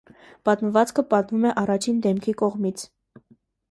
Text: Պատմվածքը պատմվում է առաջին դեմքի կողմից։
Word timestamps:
Պատմվածքը 0.47 1.05
պատմվում 1.11 1.47
է 1.51 1.53
առաջին 1.65 2.03
դեմքի 2.09 2.39
կողմից։ 2.45 2.91